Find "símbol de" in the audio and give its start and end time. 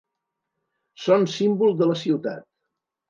1.35-1.91